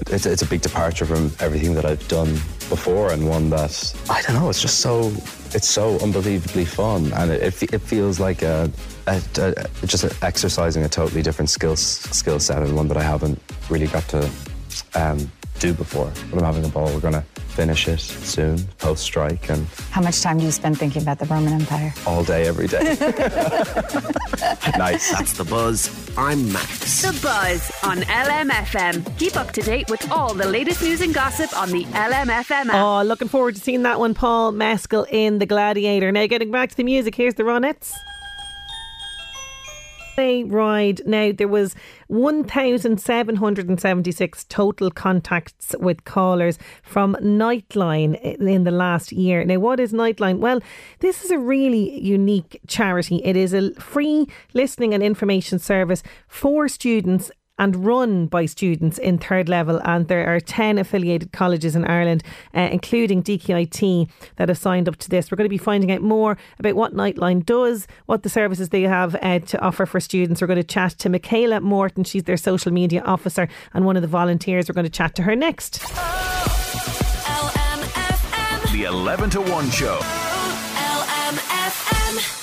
[0.09, 2.31] it's, it's a big departure from everything that I've done
[2.69, 4.49] before, and one that I don't know.
[4.49, 5.13] It's just so
[5.53, 8.71] it's so unbelievably fun, and it, it, it feels like a,
[9.05, 13.03] a, a just a exercising a totally different skill skill set, and one that I
[13.03, 13.39] haven't
[13.69, 14.27] really got to
[14.95, 16.11] um, do before.
[16.31, 16.85] But I'm having a ball.
[16.93, 21.01] We're gonna finish it soon, post strike, and How much time do you spend thinking
[21.01, 21.93] about the Roman Empire?
[22.07, 22.79] all day, every day.
[24.77, 25.11] nice.
[25.11, 25.89] That's the buzz.
[26.17, 27.01] I'm Max.
[27.01, 29.17] The Buzz on LMFM.
[29.17, 32.75] Keep up to date with all the latest news and gossip on the LMFM app.
[32.75, 36.11] Oh, looking forward to seeing that one, Paul Mescal in The Gladiator.
[36.11, 37.93] Now, getting back to the music, here's the Ronettes.
[40.19, 41.01] They ride.
[41.05, 41.75] Now, there was
[42.08, 49.45] 1,776 total contacts with callers from Nightline in the last year.
[49.45, 50.39] Now, what is Nightline?
[50.39, 50.60] Well,
[50.99, 53.21] this is a really unique charity.
[53.23, 59.19] It is a free listening and information service for students and run by students in
[59.19, 59.79] third level.
[59.83, 62.23] And there are 10 affiliated colleges in Ireland,
[62.55, 65.29] uh, including DKIT, that have signed up to this.
[65.29, 68.83] We're going to be finding out more about what Nightline does, what the services they
[68.83, 70.41] have uh, to offer for students.
[70.41, 72.03] We're going to chat to Michaela Morton.
[72.03, 74.69] She's their social media officer and one of the volunteers.
[74.69, 75.79] We're going to chat to her next.
[78.71, 80.28] The 11 to 1 show.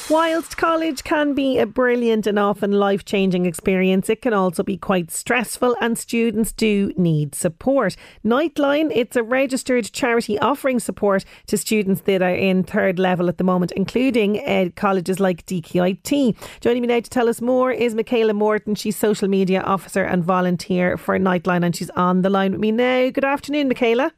[0.08, 4.76] Whilst college can be a brilliant and often life changing experience, it can also be
[4.76, 7.96] quite stressful, and students do need support.
[8.24, 13.38] Nightline, it's a registered charity offering support to students that are in third level at
[13.38, 16.36] the moment, including uh, colleges like DKIT.
[16.60, 18.76] Joining me now to tell us more is Michaela Morton.
[18.76, 22.70] She's social media officer and volunteer for Nightline, and she's on the line with me
[22.70, 23.10] now.
[23.10, 24.12] Good afternoon, Michaela.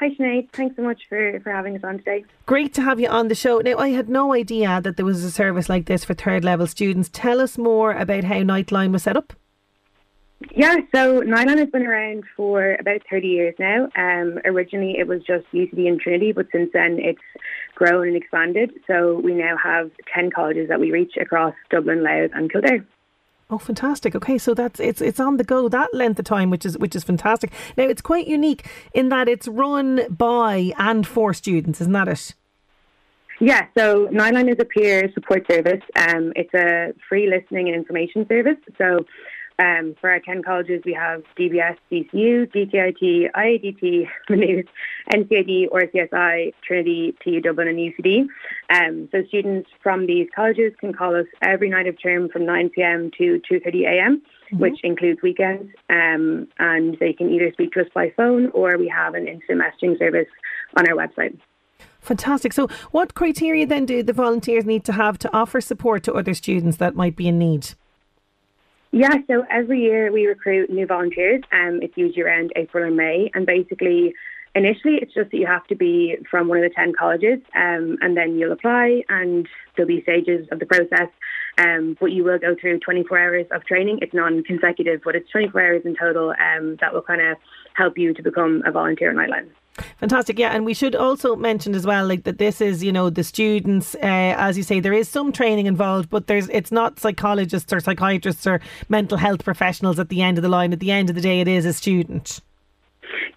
[0.00, 2.24] Hi Sinead, thanks so much for, for having us on today.
[2.46, 3.58] Great to have you on the show.
[3.58, 6.68] Now, I had no idea that there was a service like this for third level
[6.68, 7.10] students.
[7.12, 9.32] Tell us more about how Nightline was set up.
[10.54, 13.88] Yeah, so Nightline has been around for about 30 years now.
[13.96, 17.18] Um, originally it was just UCD and Trinity, but since then it's
[17.74, 18.70] grown and expanded.
[18.86, 22.86] So we now have 10 colleges that we reach across Dublin, Louth and Kildare.
[23.50, 24.14] Oh, fantastic!
[24.14, 26.94] Okay, so that's it's it's on the go that length of time, which is which
[26.94, 27.50] is fantastic.
[27.78, 32.34] Now it's quite unique in that it's run by and for students, isn't that it?
[33.40, 35.80] Yeah, so Nightline is a peer support service.
[35.96, 38.56] Um, it's a free listening and information service.
[38.76, 39.06] So
[39.60, 44.08] Um, for our 10 colleges, we have DBS, DCU, DKIT, IADT,
[45.12, 48.28] NCAD, RCSI, Trinity, TU Dublin and UCD.
[48.70, 53.12] Um, so students from these colleges can call us every night of term from 9pm
[53.16, 54.62] to 2.30am, Mm-hmm.
[54.62, 55.70] which includes weekends.
[55.90, 59.60] Um, and they can either speak to us by phone or we have an instant
[59.60, 60.28] messaging service
[60.74, 61.38] on our website.
[62.00, 62.54] Fantastic.
[62.54, 66.32] So, what criteria then do the volunteers need to have to offer support to other
[66.32, 67.74] students that might be in need?
[68.98, 71.44] Yeah, so every year we recruit new volunteers.
[71.52, 74.12] Um, it's usually around April or May, and basically,
[74.56, 77.96] initially it's just that you have to be from one of the ten colleges, um,
[78.00, 81.10] and then you'll apply, and there'll be stages of the process.
[81.58, 84.00] Um, but you will go through 24 hours of training.
[84.02, 86.30] It's non-consecutive, but it's 24 hours in total.
[86.30, 87.36] Um, that will kind of
[87.74, 89.50] help you to become a volunteer in Nightline.
[89.98, 93.10] Fantastic, yeah, and we should also mention as well, like that this is, you know,
[93.10, 93.94] the students.
[93.96, 97.80] Uh, as you say, there is some training involved, but there's it's not psychologists or
[97.80, 100.72] psychiatrists or mental health professionals at the end of the line.
[100.72, 102.40] At the end of the day, it is a student.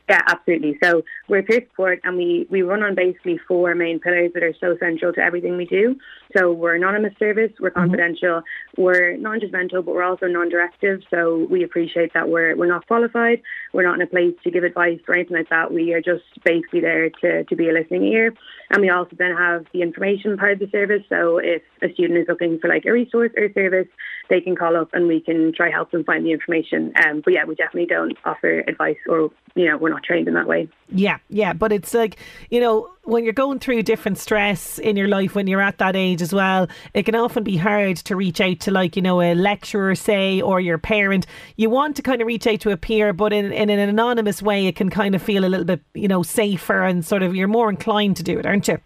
[0.10, 0.78] Yeah, absolutely.
[0.84, 4.54] So we're peer support and we, we run on basically four main pillars that are
[4.60, 5.96] so central to everything we do.
[6.36, 8.42] So we're anonymous service, we're confidential,
[8.78, 11.02] we're non-judgmental, but we're also non-directive.
[11.10, 13.42] So we appreciate that we're, we're not qualified,
[13.74, 15.74] we're not in a place to give advice or anything like that.
[15.74, 18.34] We are just basically there to, to be a listening ear.
[18.70, 21.04] And we also then have the information part of the service.
[21.10, 23.88] So if a student is looking for like a resource or a service,
[24.30, 26.94] they can call up and we can try help them find the information.
[27.06, 30.34] Um, but yeah, we definitely don't offer advice or, you know, we're not trained in
[30.34, 30.68] that way.
[30.90, 32.18] Yeah, yeah, but it's like,
[32.50, 35.96] you know, when you're going through different stress in your life when you're at that
[35.96, 39.22] age as well, it can often be hard to reach out to like, you know,
[39.22, 41.26] a lecturer, say, or your parent.
[41.56, 44.42] You want to kind of reach out to a peer, but in, in an anonymous
[44.42, 47.36] way, it can kind of feel a little bit, you know, safer and sort of
[47.36, 48.80] you're more inclined to do it, aren't you?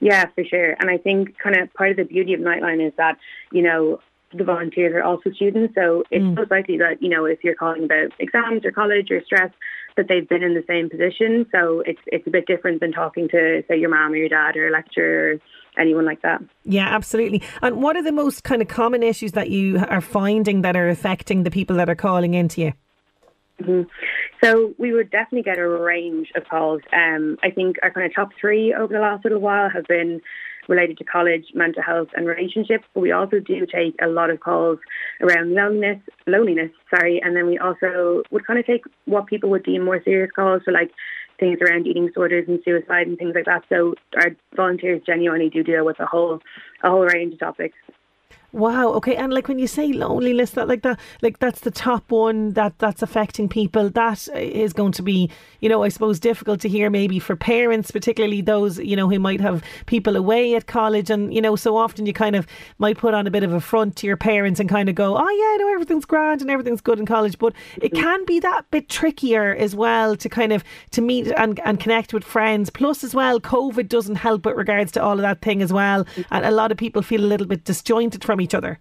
[0.00, 0.76] Yeah, for sure.
[0.80, 3.18] And I think kind of part of the beauty of Nightline is that,
[3.52, 4.00] you know,
[4.32, 5.74] the volunteers are also students.
[5.74, 6.36] So it's Mm.
[6.36, 9.50] most likely that, you know, if you're calling about exams or college or stress,
[10.00, 11.46] that they've been in the same position.
[11.52, 14.56] So it's it's a bit different than talking to, say, your mom or your dad
[14.56, 15.38] or a lecturer or
[15.80, 16.42] anyone like that.
[16.64, 17.42] Yeah, absolutely.
[17.60, 20.88] And what are the most kind of common issues that you are finding that are
[20.88, 22.72] affecting the people that are calling into you?
[23.62, 23.82] hmm
[24.42, 26.80] So we would definitely get a range of calls.
[26.92, 30.22] Um, I think our kind of top three over the last little while have been
[30.70, 32.84] related to college, mental health and relationships.
[32.94, 34.78] But we also do take a lot of calls
[35.20, 37.20] around loneliness, loneliness, sorry.
[37.22, 40.62] And then we also would kind of take what people would deem more serious calls.
[40.64, 40.90] So like
[41.38, 43.64] things around eating disorders and suicide and things like that.
[43.68, 46.40] So our volunteers genuinely do deal with a whole,
[46.84, 47.76] a whole range of topics.
[48.52, 48.88] Wow.
[48.94, 49.14] Okay.
[49.14, 52.76] And like when you say loneliness, that like that, like that's the top one that
[52.78, 53.90] that's affecting people.
[53.90, 57.36] That uh, is going to be, you know, I suppose difficult to hear maybe for
[57.36, 61.54] parents, particularly those you know who might have people away at college, and you know,
[61.54, 62.44] so often you kind of
[62.78, 65.16] might put on a bit of a front to your parents and kind of go,
[65.16, 68.02] oh yeah, no, everything's grand and everything's good in college, but it mm-hmm.
[68.02, 72.12] can be that bit trickier as well to kind of to meet and and connect
[72.12, 72.68] with friends.
[72.68, 76.04] Plus, as well, COVID doesn't help with regards to all of that thing as well,
[76.04, 76.22] mm-hmm.
[76.32, 78.80] and a lot of people feel a little bit disjointed from each other.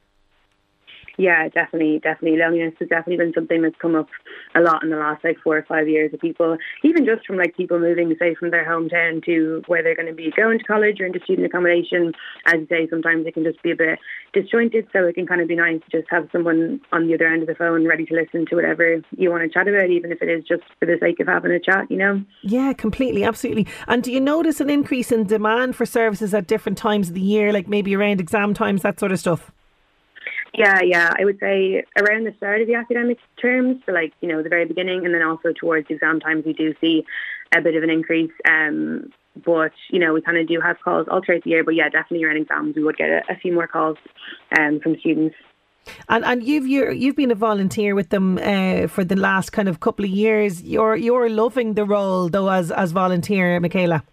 [1.19, 2.39] Yeah, definitely, definitely.
[2.39, 4.07] Loneliness has definitely been something that's come up
[4.55, 7.35] a lot in the last like four or five years of people, even just from
[7.35, 10.63] like people moving, say, from their hometown to where they're going to be going to
[10.63, 12.13] college or into student accommodation.
[12.45, 13.99] As you say, sometimes it can just be a bit
[14.31, 17.27] disjointed, so it can kind of be nice to just have someone on the other
[17.27, 20.13] end of the phone ready to listen to whatever you want to chat about, even
[20.13, 22.23] if it is just for the sake of having a chat, you know?
[22.43, 23.67] Yeah, completely, absolutely.
[23.89, 27.19] And do you notice an increase in demand for services at different times of the
[27.19, 29.51] year, like maybe around exam times, that sort of stuff?
[30.53, 31.13] Yeah, yeah.
[31.17, 34.49] I would say around the start of the academic terms, so like, you know, the
[34.49, 37.05] very beginning and then also towards exam times we do see
[37.55, 38.31] a bit of an increase.
[38.47, 39.11] Um,
[39.45, 41.63] but, you know, we kind of do have calls all throughout the year.
[41.63, 43.97] But yeah, definitely around exams we would get a, a few more calls
[44.57, 45.35] um, from students.
[46.07, 49.67] And and you've you're, you've been a volunteer with them uh, for the last kind
[49.67, 50.61] of couple of years.
[50.61, 54.03] You're you're loving the role though as as volunteer, Michaela.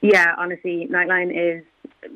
[0.00, 1.64] Yeah, honestly, Nightline is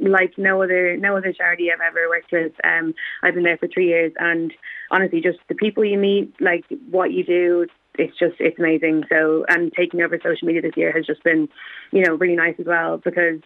[0.00, 2.52] like no other no other charity I've ever worked with.
[2.64, 4.52] Um, I've been there for three years, and
[4.90, 7.66] honestly, just the people you meet, like what you do,
[7.98, 9.04] it's just it's amazing.
[9.08, 11.48] So, and taking over social media this year has just been,
[11.92, 13.40] you know, really nice as well because.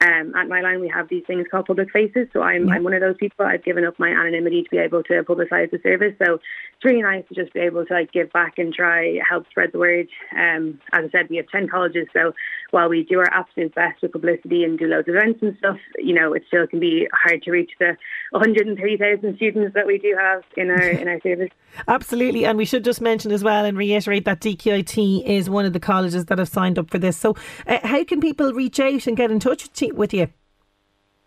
[0.00, 2.28] Um, at line, we have these things called public faces.
[2.32, 3.44] So I'm, I'm one of those people.
[3.44, 6.14] I've given up my anonymity to be able to publicise the service.
[6.24, 9.48] So it's really nice to just be able to like give back and try help
[9.50, 10.06] spread the word.
[10.36, 12.06] Um, as I said, we have 10 colleges.
[12.12, 12.32] So
[12.70, 15.78] while we do our absolute best with publicity and do loads of events and stuff,
[15.96, 17.96] you know, it still can be hard to reach the
[18.30, 21.50] 130,000 students that we do have in our in our service.
[21.88, 25.72] Absolutely, and we should just mention as well and reiterate that DKIT is one of
[25.72, 27.16] the colleges that have signed up for this.
[27.16, 29.87] So, uh, how can people reach out and get in touch with you?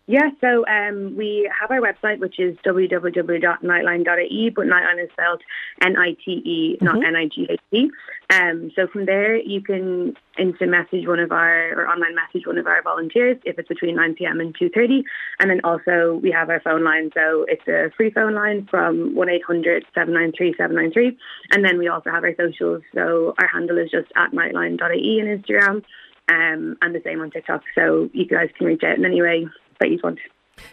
[0.08, 5.42] Yeah, so um, we have our website, which is www.nightline.ie, but Nightline is spelled
[5.82, 7.06] N-I-T-E, not Mhm.
[7.08, 7.92] N-I-G-H-T.
[8.30, 12.58] Um, so from there, you can instant message one of our, or online message one
[12.58, 15.04] of our volunteers if it's between 9pm and 2.30.
[15.40, 19.16] And then also we have our phone line, so it's a free phone line from
[19.16, 21.16] 1-800-793-793.
[21.52, 25.28] And then we also have our socials, so our handle is just at nightline.ie on
[25.28, 25.84] Instagram.
[26.32, 29.48] Um, and the same on TikTok, so you guys can reach out in any way
[29.82, 30.20] that you want.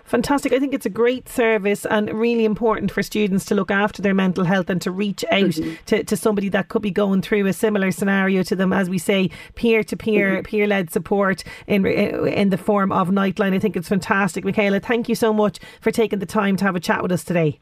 [0.04, 0.52] Fantastic.
[0.52, 4.14] I think it's a great service and really important for students to look after their
[4.14, 5.56] mental health and to reach out
[5.86, 8.98] to, to somebody that could be going through a similar scenario to them, as we
[8.98, 13.54] say, peer to peer, peer led support in, in the form of Nightline.
[13.54, 14.44] I think it's fantastic.
[14.44, 17.24] Michaela, thank you so much for taking the time to have a chat with us
[17.24, 17.58] today.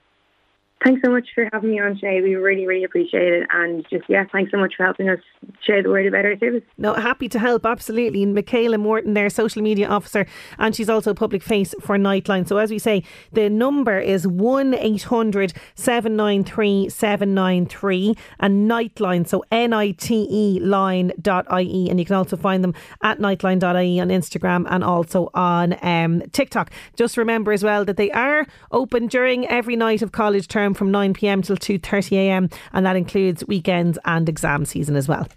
[0.85, 2.21] Thanks so much for having me on today.
[2.21, 3.49] We really, really appreciate it.
[3.51, 5.19] And just, yeah, thanks so much for helping us
[5.63, 6.63] share the word about our service.
[6.77, 8.23] No, happy to help, absolutely.
[8.23, 10.27] And Michaela Morton, their social media officer,
[10.59, 12.47] and she's also a public face for Nightline.
[12.47, 19.73] So, as we say, the number is 1 800 793 793 and Nightline, so N
[19.73, 21.91] I T E line.ie.
[21.91, 26.71] And you can also find them at nightline.ie on Instagram and also on um, TikTok.
[26.97, 30.91] Just remember as well that they are open during every night of college term from
[30.91, 35.29] 9 pm till 2.30 am, and that includes weekends and exam season as well.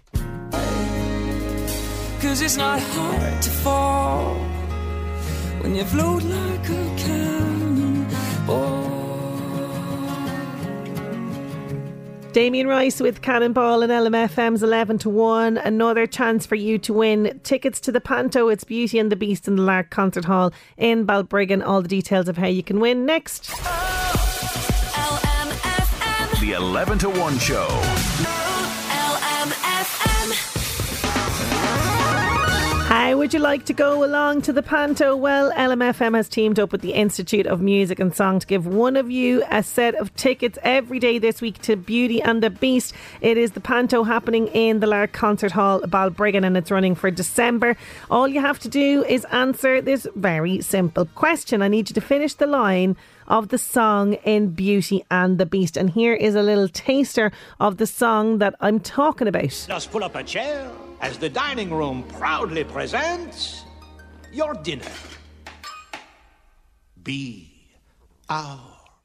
[2.20, 4.34] Cause it's not hard to fall
[5.62, 8.90] when you float like a cannonball.
[12.32, 15.58] Damien Rice with Cannonball and LMFM's 11 to 1.
[15.58, 18.48] Another chance for you to win tickets to the Panto.
[18.48, 21.66] It's Beauty and the Beast in the Lark Concert Hall in Balbriggan.
[21.66, 23.50] All the details of how you can win next.
[26.40, 27.68] The 11 to 1 show.
[32.88, 35.14] How would you like to go along to the Panto?
[35.14, 38.96] Well, LMFM has teamed up with the Institute of Music and Song to give one
[38.96, 42.94] of you a set of tickets every day this week to Beauty and the Beast.
[43.20, 47.10] It is the Panto happening in the Lark Concert Hall, Balbriggan, and it's running for
[47.10, 47.76] December.
[48.10, 51.60] All you have to do is answer this very simple question.
[51.60, 52.96] I need you to finish the line
[53.30, 55.76] of the song in Beauty and the Beast.
[55.76, 59.64] And here is a little taster of the song that I'm talking about.
[59.68, 60.70] Just pull up a chair
[61.00, 63.64] as the dining room proudly presents
[64.32, 64.84] your dinner.
[67.02, 67.50] Be
[68.28, 68.60] our.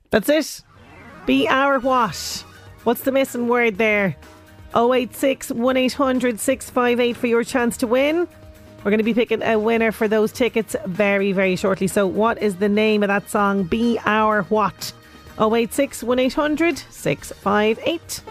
[0.10, 0.62] That's it.
[1.26, 2.44] Be our what?
[2.84, 4.18] What's the missing word there?
[4.76, 8.28] 086 1800 658 for your chance to win.
[8.86, 11.88] We're going to be picking a winner for those tickets very, very shortly.
[11.88, 13.64] So, what is the name of that song?
[13.64, 14.94] Be Our What?
[15.40, 18.22] 086 1800 658.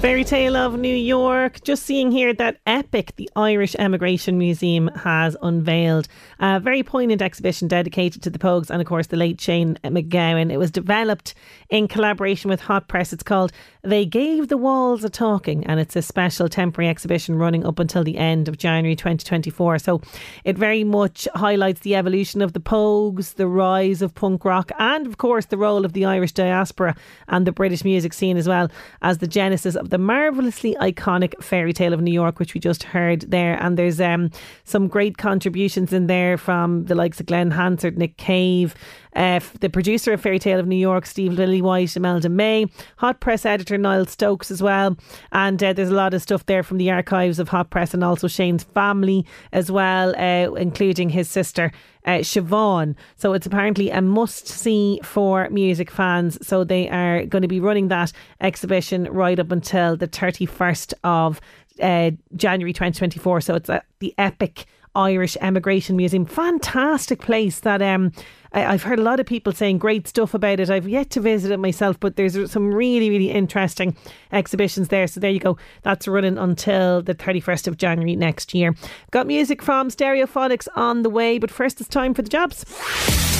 [0.00, 1.60] Fairy Tale of New York.
[1.64, 6.06] Just seeing here that Epic, the Irish Emigration Museum, has unveiled
[6.38, 10.52] a very poignant exhibition dedicated to the Pogues and, of course, the late Shane MacGowan.
[10.52, 11.34] It was developed
[11.68, 13.12] in collaboration with Hot Press.
[13.12, 13.50] It's called
[13.82, 18.04] They Gave the Walls a Talking, and it's a special temporary exhibition running up until
[18.04, 19.80] the end of January 2024.
[19.80, 20.00] So
[20.44, 25.08] it very much highlights the evolution of the Pogues, the rise of punk rock, and,
[25.08, 26.94] of course, the role of the Irish diaspora
[27.26, 28.70] and the British music scene as well
[29.02, 32.82] as the genesis of the marvellously iconic Fairy Tale of New York, which we just
[32.82, 33.60] heard there.
[33.62, 34.30] And there's um,
[34.64, 38.74] some great contributions in there from the likes of Glen Hansard, Nick Cave,
[39.18, 42.66] uh, the producer of Fairy Tale of New York, Steve Lillywhite, Imelda May,
[42.98, 44.96] Hot Press editor Niall Stokes as well.
[45.32, 48.04] And uh, there's a lot of stuff there from the archives of Hot Press and
[48.04, 51.72] also Shane's family as well, uh, including his sister.
[52.06, 52.94] Uh, Siobhan.
[53.16, 56.38] So it's apparently a must see for music fans.
[56.46, 61.38] So they are going to be running that exhibition right up until the 31st of
[61.82, 63.42] uh, January 2024.
[63.42, 64.64] So it's at the Epic
[64.94, 66.24] Irish Emigration Museum.
[66.26, 68.12] Fantastic place that um
[68.52, 70.70] I, I've heard a lot of people saying great stuff about it.
[70.70, 73.96] I've yet to visit it myself, but there's some really, really interesting
[74.32, 75.06] exhibitions there.
[75.06, 75.56] So there you go.
[75.82, 78.74] That's running until the 31st of January next year.
[79.10, 82.64] Got music from Stereophonics on the way, but first it's time for the jobs.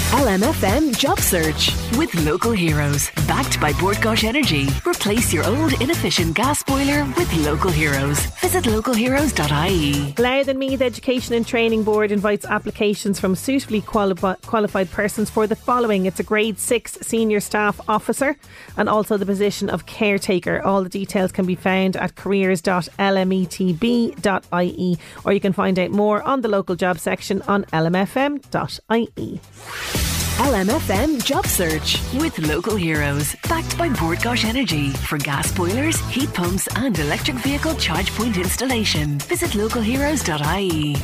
[0.08, 3.10] LMFM Job Search with local heroes.
[3.26, 4.66] Backed by Bord Gáis Energy.
[4.86, 8.18] Replace your old inefficient gas boiler with local heroes.
[8.40, 10.14] Visit localheroes.ie.
[10.16, 14.14] Louth and Meath, the Education and Training Board invites applications from suitably quali-
[14.46, 16.06] qualified persons for the following.
[16.06, 18.34] It's a grade 6 senior staff officer
[18.78, 20.62] and also the position of caretaker.
[20.62, 26.40] All the details can be found at careers.lmetb.ie or you can find out more on
[26.40, 29.40] the local job section on lmfm.ie.
[30.38, 33.34] LMFM Job Search with local heroes.
[33.48, 38.36] Backed by Bord Gáis Energy for gas boilers, heat pumps, and electric vehicle charge point
[38.36, 39.18] installation.
[39.18, 40.94] Visit localheroes.ie.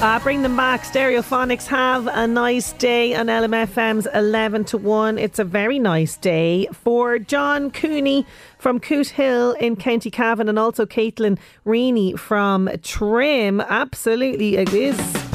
[0.00, 0.82] Uh, bring them back.
[0.82, 5.16] Stereophonics have a nice day on LMFM's 11 to 1.
[5.16, 8.26] It's a very nice day for John Cooney
[8.58, 13.60] from Cootehill in County Cavan and also Caitlin Reaney from Trim.
[13.60, 15.27] Absolutely, it is.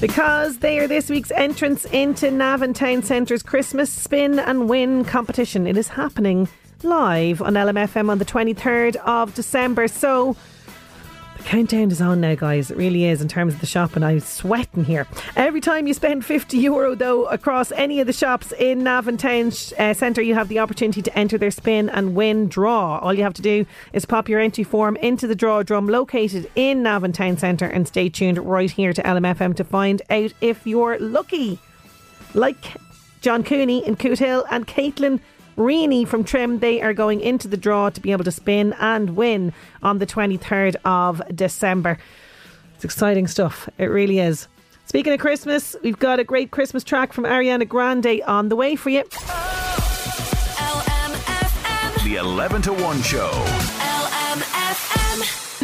[0.00, 5.66] Because they are this week's entrance into Navan Town Centre's Christmas Spin and Win competition.
[5.66, 6.48] It is happening
[6.82, 9.88] live on LMFM on the 23rd of December.
[9.88, 10.36] So,
[11.46, 12.72] Countdown is on now, guys.
[12.72, 15.06] It really is in terms of the shop, and I'm sweating here.
[15.36, 19.52] Every time you spend 50 euro, though, across any of the shops in Navan Town
[19.78, 22.98] uh, Centre, you have the opportunity to enter their spin and win draw.
[22.98, 26.50] All you have to do is pop your entry form into the draw drum located
[26.56, 30.66] in Navan Town Centre and stay tuned right here to LMFM to find out if
[30.66, 31.60] you're lucky.
[32.34, 32.72] Like
[33.20, 35.20] John Cooney in Cootehill and Caitlin
[35.56, 39.16] Reaney from Trim, they are going into the draw to be able to spin and
[39.16, 39.52] win
[39.82, 41.98] on the 23rd of December.
[42.74, 43.68] It's exciting stuff.
[43.78, 44.48] It really is.
[44.84, 48.76] Speaking of Christmas, we've got a great Christmas track from Ariana Grande on the way
[48.76, 49.02] for you.
[52.04, 53.95] The 11 to 1 show.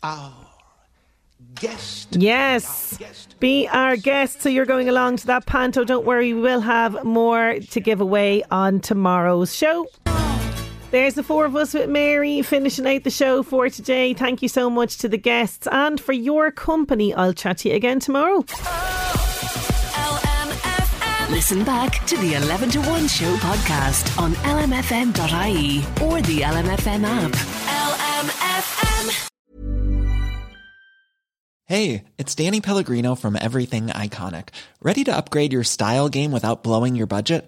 [0.03, 0.49] our
[1.55, 2.15] guest.
[2.15, 2.99] Yes.
[3.39, 4.41] Be our guest.
[4.41, 5.83] So you're going along to that panto.
[5.83, 9.87] Don't worry, we will have more to give away on tomorrow's show.
[10.91, 14.15] There's the four of us with Mary finishing out the show for today.
[14.15, 17.13] Thank you so much to the guests and for your company.
[17.13, 18.43] I'll chat to you again tomorrow.
[21.29, 27.31] Listen back to the 11 to 1 show podcast on lmfm.ie or the LMFM app.
[27.31, 29.29] LMFM.
[31.65, 34.49] Hey, it's Danny Pellegrino from Everything Iconic.
[34.81, 37.47] Ready to upgrade your style game without blowing your budget?